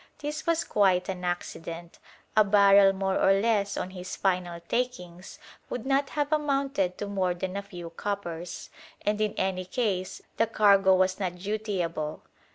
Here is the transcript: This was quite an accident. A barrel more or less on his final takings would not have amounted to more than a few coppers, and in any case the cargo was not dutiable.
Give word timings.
This 0.17 0.47
was 0.47 0.63
quite 0.63 1.09
an 1.09 1.23
accident. 1.23 1.99
A 2.35 2.43
barrel 2.43 2.91
more 2.91 3.19
or 3.21 3.33
less 3.39 3.77
on 3.77 3.91
his 3.91 4.15
final 4.15 4.59
takings 4.67 5.37
would 5.69 5.85
not 5.85 6.09
have 6.17 6.33
amounted 6.33 6.97
to 6.97 7.05
more 7.05 7.35
than 7.35 7.55
a 7.55 7.61
few 7.61 7.91
coppers, 7.91 8.71
and 9.03 9.21
in 9.21 9.35
any 9.35 9.63
case 9.65 10.23
the 10.37 10.47
cargo 10.47 10.95
was 10.95 11.19
not 11.19 11.35
dutiable. 11.35 12.23